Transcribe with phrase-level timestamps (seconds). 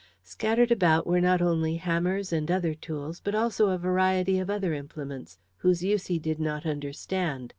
[0.23, 4.73] Scattered about were not only hammers and other tools, but also a variety of other
[4.73, 7.49] implements, whose use he did not understand.